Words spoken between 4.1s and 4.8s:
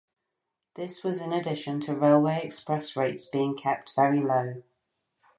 low.